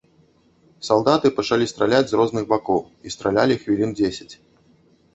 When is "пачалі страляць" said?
1.41-2.09